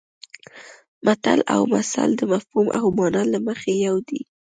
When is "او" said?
1.53-1.61, 2.79-2.85